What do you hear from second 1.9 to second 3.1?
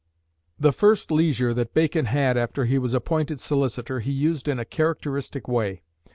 had after he was